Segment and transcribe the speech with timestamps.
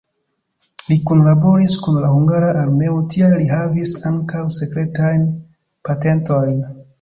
[0.85, 5.29] Li kunlaboris kun la hungara armeo, tial li havis ankaŭ sekretajn
[5.91, 6.59] patentojn.